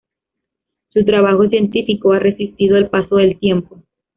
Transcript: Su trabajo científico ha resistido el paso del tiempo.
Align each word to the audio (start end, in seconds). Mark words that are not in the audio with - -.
Su 0.93 1.05
trabajo 1.05 1.47
científico 1.47 2.11
ha 2.13 2.17
resistido 2.17 2.75
el 2.75 2.89
paso 2.89 3.17
del 3.17 3.37
tiempo. 3.37 3.83